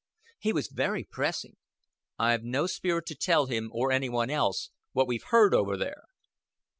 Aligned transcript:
"He 0.39 0.51
was 0.51 0.67
very 0.67 1.03
pressing." 1.03 1.57
"I've 2.17 2.41
no 2.43 2.65
spirit 2.65 3.05
to 3.05 3.15
tell 3.15 3.45
him 3.45 3.69
or 3.71 3.91
any 3.91 4.09
one 4.09 4.31
else 4.31 4.71
what 4.93 5.05
we've 5.07 5.25
heard 5.25 5.53
over 5.53 5.77
there." 5.77 6.05